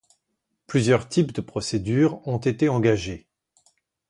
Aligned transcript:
Plusieurs 0.65 1.07
types 1.09 1.31
de 1.31 1.41
procédures 1.41 2.27
ont 2.27 2.39
été 2.39 2.69
engagés. 2.69 3.27